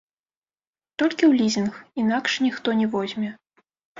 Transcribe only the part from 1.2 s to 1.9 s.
ў лізінг,